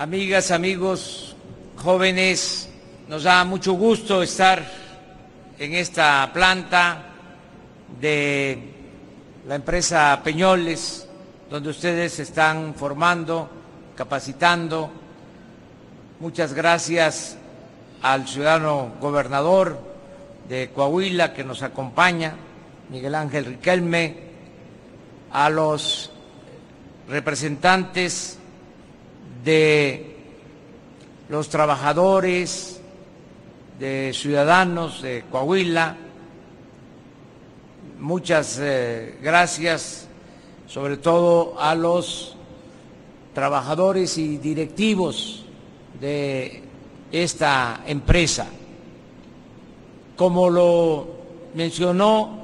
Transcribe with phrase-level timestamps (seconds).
[0.00, 1.36] amigas, amigos,
[1.76, 2.70] jóvenes,
[3.06, 4.66] nos da mucho gusto estar
[5.58, 7.02] en esta planta
[8.00, 8.62] de
[9.46, 11.06] la empresa Peñoles,
[11.50, 13.50] donde ustedes se están formando,
[13.94, 14.90] capacitando.
[16.18, 17.36] Muchas gracias
[18.00, 19.78] al ciudadano gobernador
[20.48, 22.36] de Coahuila que nos acompaña,
[22.88, 24.16] Miguel Ángel Riquelme,
[25.30, 26.10] a los
[27.06, 28.39] representantes
[29.44, 30.16] de
[31.28, 32.80] los trabajadores,
[33.78, 35.96] de ciudadanos de Coahuila.
[37.98, 40.08] Muchas eh, gracias,
[40.66, 42.36] sobre todo a los
[43.34, 45.44] trabajadores y directivos
[46.00, 46.62] de
[47.12, 48.46] esta empresa.
[50.16, 51.08] Como lo
[51.54, 52.40] mencionó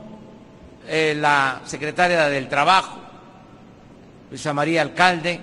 [0.89, 2.99] eh, la secretaria del Trabajo,
[4.31, 5.41] Luisa María Alcalde,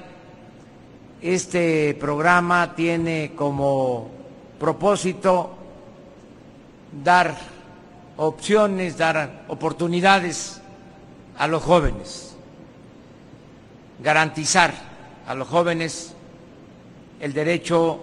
[1.23, 4.11] este programa tiene como
[4.59, 5.55] propósito
[7.01, 7.37] dar
[8.17, 10.61] opciones, dar oportunidades
[11.37, 12.35] a los jóvenes,
[13.99, 14.73] garantizar
[15.25, 16.13] a los jóvenes
[17.21, 18.01] el derecho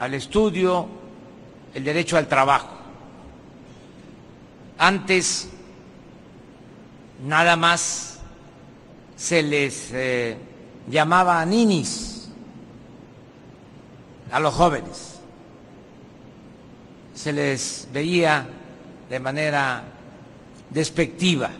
[0.00, 0.88] al estudio,
[1.72, 2.74] el derecho al trabajo.
[4.76, 5.48] Antes
[7.24, 8.18] nada más
[9.16, 10.36] se les eh,
[10.88, 12.28] llamaba a ninis
[14.30, 15.14] a los jóvenes.
[17.14, 18.46] Se les veía
[19.08, 19.82] de manera
[20.70, 21.50] despectiva,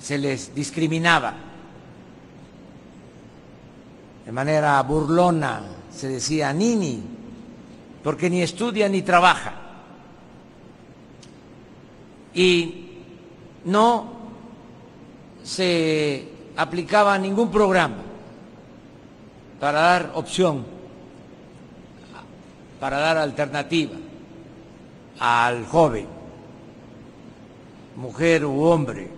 [0.00, 1.34] se les discriminaba,
[4.24, 5.62] de manera burlona
[5.94, 7.02] se decía nini,
[8.02, 9.54] porque ni estudia ni trabaja.
[12.34, 13.02] Y
[13.64, 14.12] no
[15.44, 17.96] se aplicaba ningún programa
[19.60, 20.64] para dar opción,
[22.80, 23.96] para dar alternativa
[25.18, 26.06] al joven,
[27.96, 29.08] mujer u hombre.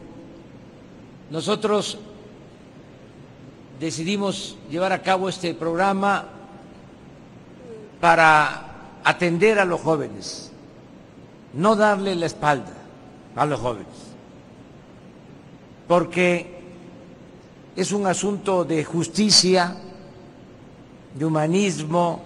[1.31, 1.99] Nosotros
[3.81, 6.27] decidimos llevar a cabo este programa
[8.01, 8.67] para
[9.05, 10.53] atender a los jóvenes,
[11.55, 12.73] no darle la espalda
[13.35, 13.87] a los jóvenes,
[15.89, 16.56] porque
[17.77, 19.77] es un asunto de justicia,
[21.15, 22.23] de humanismo,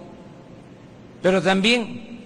[1.21, 2.19] pero también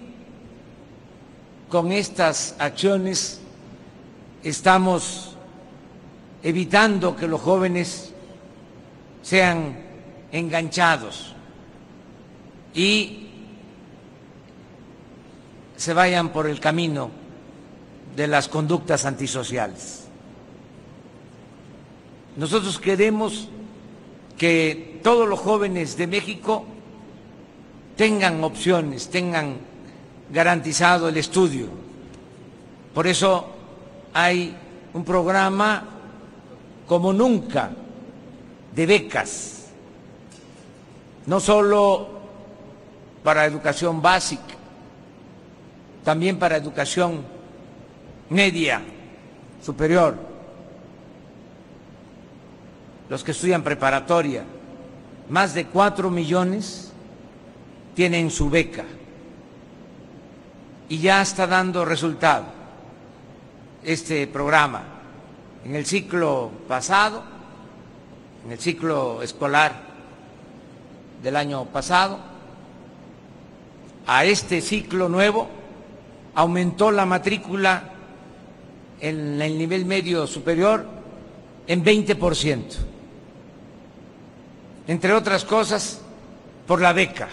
[1.68, 3.40] con estas acciones
[4.44, 5.36] estamos
[6.42, 8.12] evitando que los jóvenes
[9.22, 9.76] sean
[10.30, 11.34] enganchados
[12.72, 13.26] y
[15.76, 17.10] se vayan por el camino
[18.14, 20.05] de las conductas antisociales.
[22.36, 23.48] Nosotros queremos
[24.36, 26.66] que todos los jóvenes de México
[27.96, 29.56] tengan opciones, tengan
[30.30, 31.68] garantizado el estudio.
[32.92, 33.46] Por eso
[34.12, 34.54] hay
[34.92, 35.82] un programa
[36.86, 37.70] como nunca
[38.74, 39.68] de becas,
[41.24, 42.08] no solo
[43.24, 44.42] para educación básica,
[46.04, 47.24] también para educación
[48.28, 48.82] media,
[49.64, 50.35] superior
[53.08, 54.44] los que estudian preparatoria,
[55.28, 56.92] más de cuatro millones
[57.94, 58.84] tienen su beca
[60.88, 62.44] y ya está dando resultado
[63.84, 64.82] este programa.
[65.64, 67.24] En el ciclo pasado,
[68.44, 69.72] en el ciclo escolar
[71.22, 72.18] del año pasado,
[74.06, 75.48] a este ciclo nuevo
[76.34, 77.90] aumentó la matrícula
[79.00, 80.86] en el nivel medio superior
[81.66, 82.76] en 20 por ciento
[84.86, 86.00] entre otras cosas,
[86.66, 87.28] por la beca.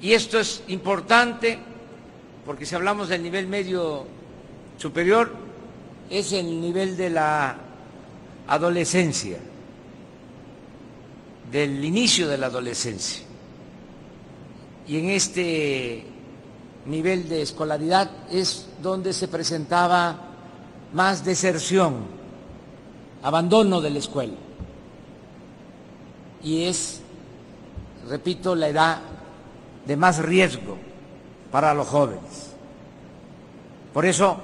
[0.00, 1.58] Y esto es importante
[2.44, 4.06] porque si hablamos del nivel medio
[4.76, 5.32] superior,
[6.10, 7.56] es el nivel de la
[8.46, 9.38] adolescencia,
[11.50, 13.24] del inicio de la adolescencia.
[14.86, 16.04] Y en este
[16.84, 20.20] nivel de escolaridad es donde se presentaba
[20.92, 22.23] más deserción
[23.24, 24.34] abandono de la escuela.
[26.42, 27.00] Y es,
[28.06, 29.00] repito, la edad
[29.86, 30.76] de más riesgo
[31.50, 32.52] para los jóvenes.
[33.94, 34.36] Por eso,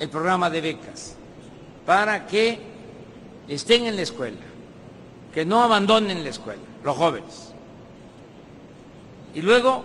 [0.00, 1.14] el programa de becas,
[1.86, 2.58] para que
[3.46, 4.40] estén en la escuela,
[5.32, 7.52] que no abandonen la escuela, los jóvenes.
[9.34, 9.84] Y luego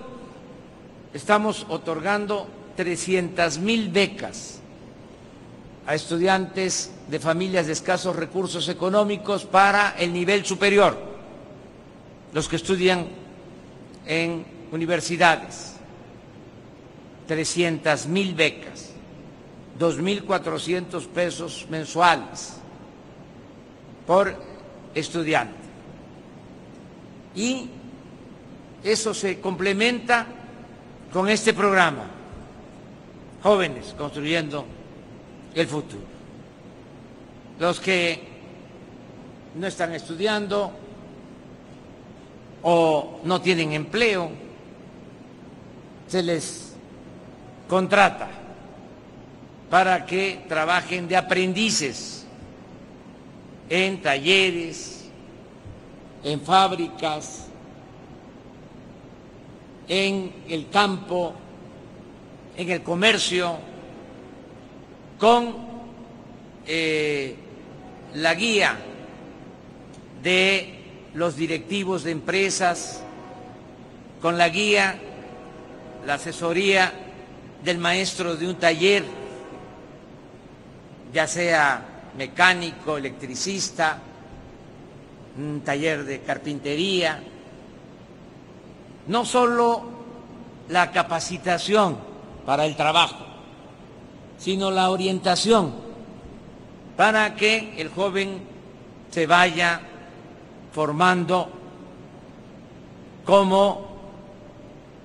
[1.14, 4.59] estamos otorgando 300 mil becas
[5.90, 10.96] a estudiantes de familias de escasos recursos económicos para el nivel superior,
[12.32, 13.08] los que estudian
[14.06, 15.78] en universidades,
[17.26, 18.92] 300 mil becas,
[19.80, 22.58] 2.400 pesos mensuales
[24.06, 24.36] por
[24.94, 25.58] estudiante.
[27.34, 27.68] Y
[28.84, 30.28] eso se complementa
[31.12, 32.04] con este programa,
[33.42, 34.78] Jóvenes Construyendo
[35.56, 36.04] el Futuro.
[37.60, 38.22] Los que
[39.56, 40.72] no están estudiando
[42.62, 44.30] o no tienen empleo,
[46.08, 46.74] se les
[47.68, 48.30] contrata
[49.70, 52.26] para que trabajen de aprendices
[53.70, 55.06] en talleres,
[56.24, 57.48] en fábricas,
[59.88, 61.34] en el campo,
[62.58, 63.58] en el comercio,
[65.20, 65.56] con
[66.66, 67.36] eh,
[68.16, 68.78] la guía
[70.24, 70.80] de
[71.14, 73.04] los directivos de empresas,
[74.22, 74.98] con la guía,
[76.06, 76.92] la asesoría
[77.64, 79.04] del maestro de un taller,
[81.14, 81.86] ya sea
[82.18, 84.00] mecánico, electricista,
[85.38, 87.22] un taller de carpintería,
[89.08, 89.84] no solo
[90.70, 91.98] la capacitación
[92.46, 93.29] para el trabajo,
[94.40, 95.74] sino la orientación
[96.96, 98.42] para que el joven
[99.12, 99.82] se vaya
[100.72, 101.50] formando
[103.26, 103.88] como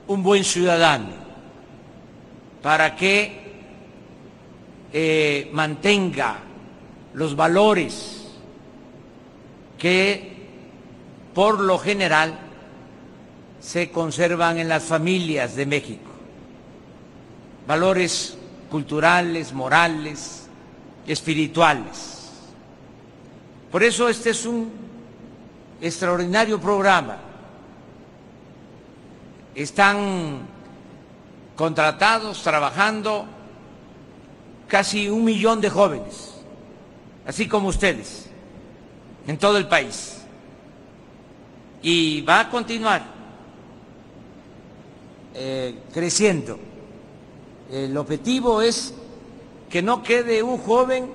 [0.07, 1.11] un buen ciudadano,
[2.63, 3.43] para que
[4.93, 6.39] eh, mantenga
[7.15, 8.29] los valores
[9.79, 10.33] que
[11.35, 12.39] por lo general
[13.61, 16.11] se conservan en las familias de México.
[17.67, 18.37] Valores
[18.75, 20.49] culturales, morales,
[21.07, 22.33] espirituales.
[23.71, 24.69] Por eso este es un
[25.81, 27.19] extraordinario programa.
[29.55, 30.41] Están
[31.55, 33.27] contratados, trabajando
[34.67, 36.35] casi un millón de jóvenes,
[37.25, 38.29] así como ustedes,
[39.29, 40.17] en todo el país.
[41.81, 43.05] Y va a continuar
[45.33, 46.74] eh, creciendo.
[47.71, 48.95] El objetivo es
[49.71, 51.11] que no quede un joven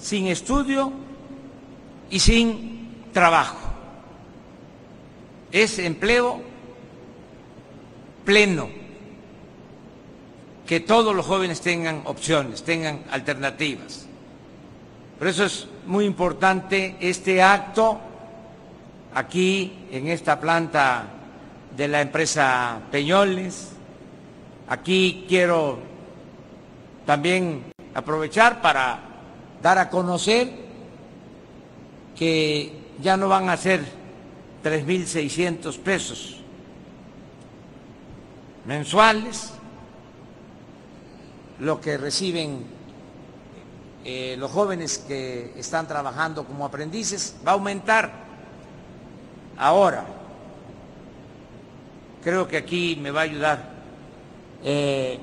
[0.00, 0.92] sin estudio
[2.10, 3.56] y sin trabajo.
[5.50, 6.40] Es empleo
[8.24, 8.68] pleno,
[10.66, 14.06] que todos los jóvenes tengan opciones, tengan alternativas.
[15.18, 18.00] Por eso es muy importante este acto
[19.14, 21.06] aquí en esta planta
[21.76, 23.70] de la empresa Peñoles.
[24.68, 25.78] Aquí quiero
[27.04, 27.64] también
[27.94, 28.98] aprovechar para
[29.62, 30.50] dar a conocer
[32.16, 32.72] que
[33.02, 33.80] ya no van a ser
[34.62, 36.40] 3.600 pesos
[38.64, 39.52] mensuales
[41.60, 42.64] lo que reciben
[44.04, 48.12] eh, los jóvenes que están trabajando como aprendices, va a aumentar
[49.56, 50.04] ahora.
[52.22, 53.73] Creo que aquí me va a ayudar
[54.64, 55.18] eh,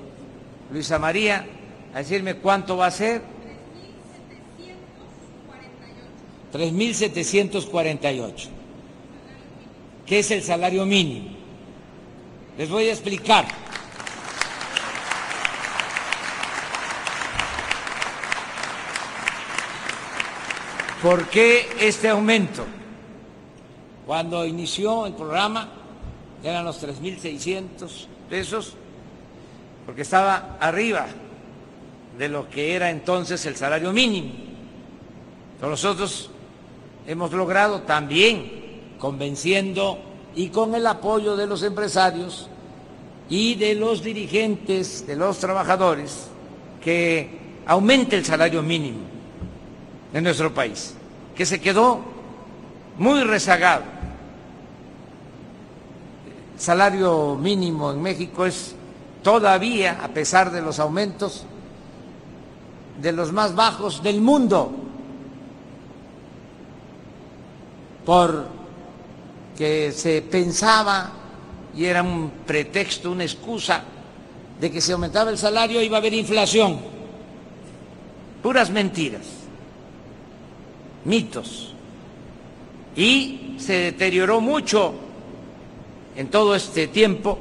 [0.71, 1.45] Luisa María
[1.93, 3.21] a decirme cuánto va a ser.
[6.53, 8.49] 3.748.
[10.05, 11.29] ¿Qué es el salario mínimo?
[12.57, 13.45] Les voy a explicar.
[21.01, 22.65] ¿Por qué este aumento?
[24.05, 25.69] Cuando inició el programa
[26.43, 27.89] eran los 3.600
[28.29, 28.75] pesos,
[29.85, 31.07] porque estaba arriba
[32.17, 34.31] de lo que era entonces el salario mínimo.
[35.61, 36.29] Nosotros
[37.07, 39.99] hemos logrado también, convenciendo
[40.35, 42.47] y con el apoyo de los empresarios
[43.29, 46.27] y de los dirigentes, de los trabajadores,
[46.83, 48.99] que aumente el salario mínimo
[50.13, 50.95] en nuestro país,
[51.35, 52.01] que se quedó
[52.97, 54.01] muy rezagado
[56.61, 58.75] salario mínimo en México es
[59.23, 61.45] todavía, a pesar de los aumentos,
[63.01, 64.71] de los más bajos del mundo,
[68.05, 71.11] porque se pensaba,
[71.75, 73.83] y era un pretexto, una excusa,
[74.59, 76.79] de que si aumentaba el salario iba a haber inflación.
[78.43, 79.25] Puras mentiras,
[81.05, 81.73] mitos.
[82.95, 84.93] Y se deterioró mucho
[86.15, 87.39] en todo este tiempo,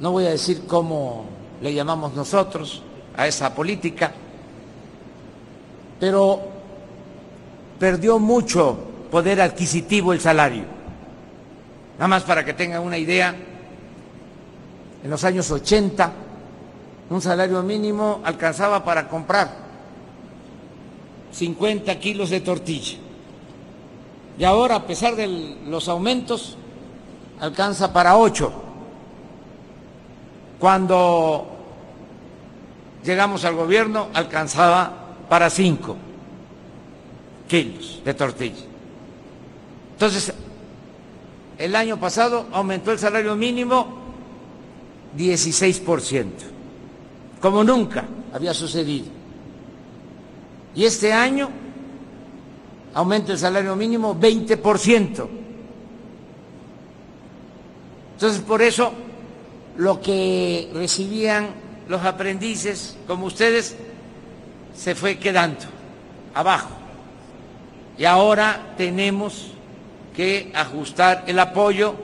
[0.00, 1.24] no voy a decir cómo
[1.60, 2.82] le llamamos nosotros
[3.16, 4.12] a esa política,
[5.98, 6.40] pero
[7.78, 8.78] perdió mucho
[9.10, 10.64] poder adquisitivo el salario.
[11.94, 13.34] Nada más para que tengan una idea,
[15.02, 16.12] en los años 80
[17.10, 19.50] un salario mínimo alcanzaba para comprar
[21.32, 22.98] 50 kilos de tortilla.
[24.38, 25.26] Y ahora, a pesar de
[25.66, 26.56] los aumentos,
[27.40, 28.67] alcanza para 8.
[30.58, 31.46] Cuando
[33.04, 34.92] llegamos al gobierno, alcanzaba
[35.28, 35.96] para 5
[37.48, 38.64] kilos de tortilla.
[39.92, 40.32] Entonces,
[41.58, 43.98] el año pasado aumentó el salario mínimo
[45.16, 46.26] 16%,
[47.40, 49.06] como nunca había sucedido.
[50.74, 51.48] Y este año
[52.94, 55.28] aumenta el salario mínimo 20%.
[58.14, 58.92] Entonces, por eso,
[59.78, 61.50] lo que recibían
[61.88, 63.76] los aprendices, como ustedes,
[64.76, 65.64] se fue quedando
[66.34, 66.70] abajo.
[67.96, 69.52] Y ahora tenemos
[70.14, 71.94] que ajustar el apoyo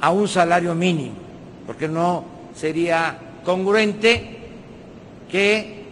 [0.00, 1.14] a un salario mínimo,
[1.64, 2.24] porque no
[2.56, 4.38] sería congruente
[5.30, 5.84] que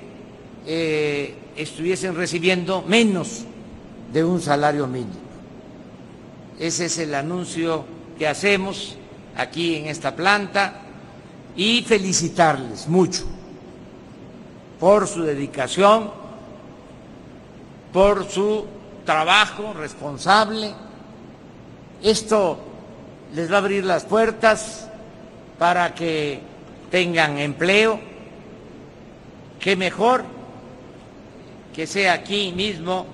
[0.67, 3.45] eh, estuviesen recibiendo menos
[4.13, 5.13] de un salario mínimo.
[6.59, 7.85] Ese es el anuncio
[8.19, 8.97] que hacemos
[9.37, 10.81] aquí en esta planta
[11.57, 13.25] y felicitarles mucho
[14.81, 16.11] por su dedicación,
[17.93, 18.67] por su
[19.05, 20.73] trabajo responsable.
[22.03, 22.59] Esto
[23.35, 24.89] les va a abrir las puertas
[25.59, 26.41] para que
[26.91, 28.01] tengan empleo.
[29.61, 30.25] Qué mejor
[31.75, 33.07] que sea aquí mismo,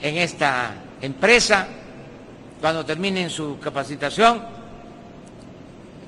[0.00, 1.66] en esta empresa,
[2.60, 4.42] cuando terminen su capacitación,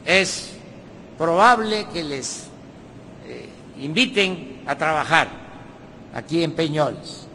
[0.05, 0.53] es
[1.21, 2.49] probable que les
[3.29, 3.47] eh,
[3.81, 5.29] inviten a trabajar
[6.15, 7.27] aquí en Peñoles.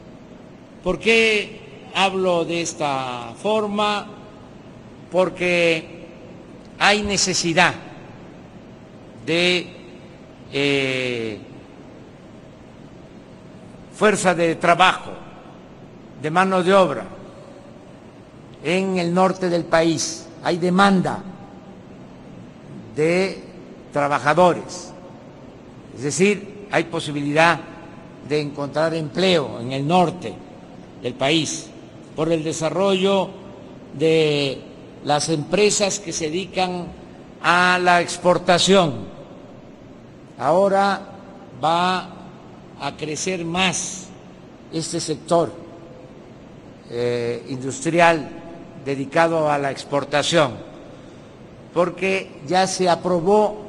[0.84, 4.08] ¿Por qué hablo de esta forma?
[5.12, 6.08] Porque
[6.80, 7.76] hay necesidad
[9.24, 9.68] de
[10.52, 11.40] eh,
[13.94, 15.12] fuerza de trabajo,
[16.24, 17.06] de mano de obra
[18.64, 20.26] en el norte del país.
[20.44, 21.22] Hay demanda
[22.96, 23.45] de
[23.96, 24.92] trabajadores.
[25.96, 27.58] Es decir, hay posibilidad
[28.28, 30.34] de encontrar empleo en el norte
[31.02, 31.68] del país
[32.14, 33.30] por el desarrollo
[33.98, 34.60] de
[35.06, 36.88] las empresas que se dedican
[37.42, 38.96] a la exportación.
[40.38, 41.00] Ahora
[41.64, 42.10] va
[42.82, 44.08] a crecer más
[44.74, 45.54] este sector
[46.92, 48.30] eh, industrial
[48.84, 50.52] dedicado a la exportación,
[51.74, 53.65] porque ya se aprobó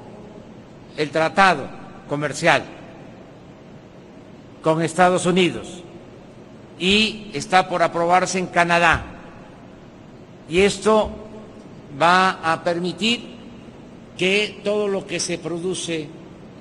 [0.96, 1.66] el tratado
[2.08, 2.64] comercial
[4.62, 5.82] con Estados Unidos
[6.78, 9.04] y está por aprobarse en Canadá.
[10.48, 11.10] Y esto
[12.00, 13.36] va a permitir
[14.16, 16.08] que todo lo que se produce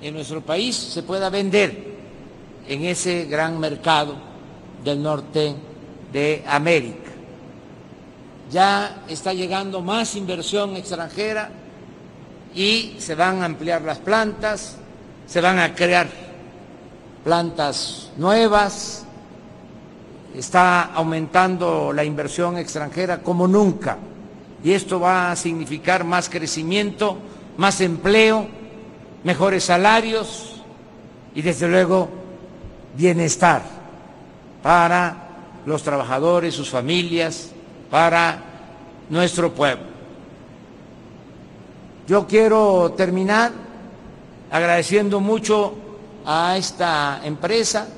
[0.02, 1.96] en nuestro país se pueda vender
[2.68, 4.14] en ese gran mercado
[4.84, 5.54] del norte
[6.12, 7.10] de América.
[8.50, 11.50] Ya está llegando más inversión extranjera
[12.54, 14.76] y se van a ampliar las plantas,
[15.26, 16.08] se van a crear
[17.24, 19.04] plantas nuevas,
[20.34, 23.98] está aumentando la inversión extranjera como nunca
[24.62, 27.18] y esto va a significar más crecimiento,
[27.56, 28.46] más empleo,
[29.24, 30.62] mejores salarios
[31.34, 32.08] y desde luego
[32.96, 33.62] bienestar
[34.62, 35.16] para
[35.66, 37.50] los trabajadores, sus familias,
[37.90, 38.40] para
[39.10, 39.95] nuestro pueblo.
[42.06, 43.50] Yo quiero terminar
[44.52, 45.74] agradeciendo mucho
[46.24, 47.88] a esta empresa,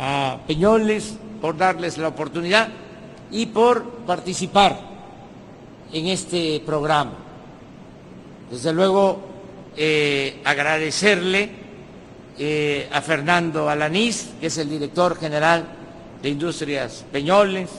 [0.00, 2.68] a Peñoles, por darles la oportunidad
[3.30, 4.76] y por participar
[5.92, 7.12] en este programa.
[8.50, 9.20] Desde luego,
[9.76, 11.50] eh, agradecerle
[12.38, 15.66] eh, a Fernando Alanís, que es el director general
[16.20, 17.70] de Industrias Peñoles.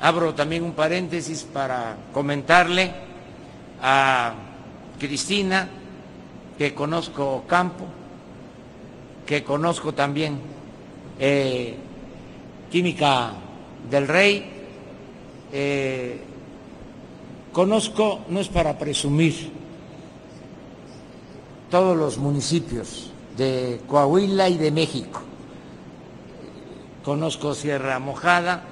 [0.00, 3.07] Abro también un paréntesis para comentarle
[3.82, 4.34] a
[4.98, 5.68] Cristina,
[6.56, 7.84] que conozco Campo,
[9.26, 10.40] que conozco también
[11.18, 11.76] eh,
[12.70, 13.32] Química
[13.90, 14.44] del Rey,
[15.52, 16.20] eh,
[17.52, 19.52] conozco, no es para presumir,
[21.70, 25.20] todos los municipios de Coahuila y de México.
[27.04, 28.64] Conozco Sierra Mojada,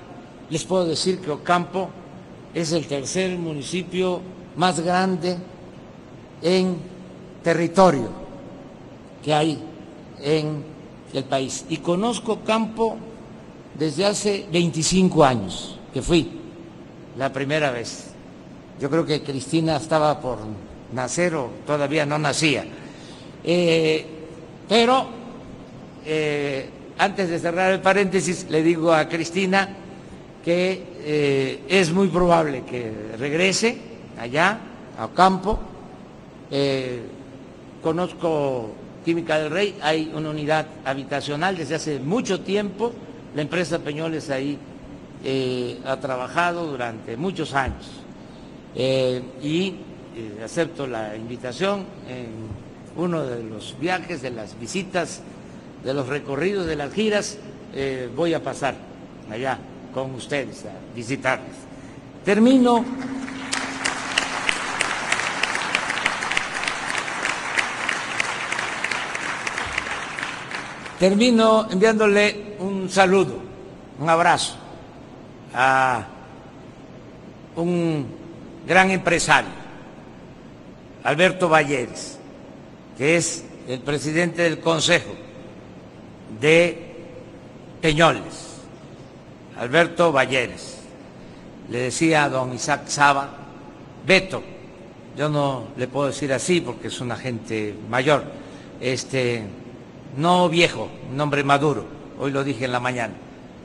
[0.51, 1.91] les puedo decir que Ocampo
[2.55, 4.21] es el tercer municipio
[4.57, 5.37] más grande
[6.43, 6.77] en
[7.43, 8.09] territorio
[9.23, 9.63] que hay
[10.21, 10.65] en
[11.13, 11.65] el país.
[11.69, 12.97] Y conozco Campo
[13.79, 16.31] desde hace 25 años que fui
[17.17, 18.09] la primera vez.
[18.81, 20.39] Yo creo que Cristina estaba por
[20.93, 22.65] nacer o todavía no nacía.
[23.43, 24.05] Eh,
[24.69, 25.07] pero
[26.05, 29.69] eh, antes de cerrar el paréntesis, le digo a Cristina
[30.45, 34.59] que eh, es muy probable que regrese allá,
[34.99, 35.59] a campo.
[37.83, 38.71] conozco
[39.05, 42.93] Química del Rey, hay una unidad habitacional desde hace mucho tiempo,
[43.35, 44.59] la empresa Peñoles ahí
[45.85, 47.87] ha trabajado durante muchos años
[48.75, 49.75] y
[50.43, 52.57] acepto la invitación en
[52.97, 55.21] uno de los viajes, de las visitas,
[55.85, 57.39] de los recorridos, de las giras,
[57.75, 58.75] eh, voy a pasar
[59.31, 59.59] allá
[59.93, 61.55] con ustedes a visitarles.
[62.25, 62.85] Termino.
[70.99, 73.39] Termino enviándole un saludo,
[73.99, 74.55] un abrazo
[75.55, 76.07] a
[77.57, 78.07] un
[78.67, 79.51] gran empresario,
[81.05, 82.17] Alberto Valleres
[82.97, 85.15] que es el presidente del Consejo
[86.41, 86.95] de
[87.81, 88.57] Peñoles,
[89.59, 90.79] Alberto Valleres.
[91.71, 93.29] Le decía a don Isaac Saba,
[94.07, 94.43] Beto,
[95.17, 98.25] yo no le puedo decir así porque es un agente mayor,
[98.81, 99.43] este,
[100.17, 101.85] no viejo, un hombre maduro,
[102.19, 103.15] hoy lo dije en la mañana,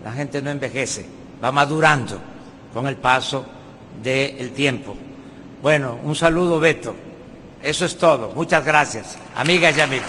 [0.04, 1.06] la gente no envejece,
[1.44, 2.20] va madurando
[2.74, 3.46] con el paso
[4.02, 4.96] del tiempo.
[5.62, 6.96] Bueno, un saludo Beto.
[7.62, 8.32] Eso es todo.
[8.34, 10.08] Muchas gracias, amigas y amigos.